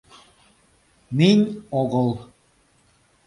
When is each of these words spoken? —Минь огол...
—Минь 1.17 1.45
огол... 1.79 2.09